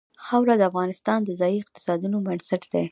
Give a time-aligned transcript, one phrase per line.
[0.25, 2.79] خاوره د افغانستان د ځایي اقتصادونو بنسټ دی.